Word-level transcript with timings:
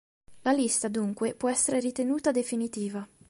La 0.41 0.51
lista 0.51 0.87
dunque 0.87 1.35
può 1.35 1.47
essere 1.47 1.79
ritenuta 1.79 2.31
definitiva. 2.31 3.07